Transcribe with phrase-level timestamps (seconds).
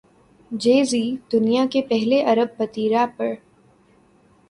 [0.51, 3.33] جے Z دنیا کے پہلے ارب پتی ریپر